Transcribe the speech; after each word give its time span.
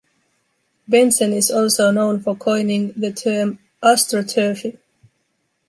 Bentsen 0.89 1.31
is 1.31 1.51
also 1.51 1.91
known 1.91 2.21
for 2.21 2.35
coining 2.35 2.91
the 2.93 3.11
term 3.13 3.59
astroturfing. 3.83 4.79